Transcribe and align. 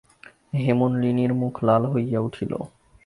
হেমনলিনীর 0.59 1.31
মুখ 1.33 1.53
লাল 1.63 1.83
হইয়া 1.85 2.19
উঠিল। 2.19 2.51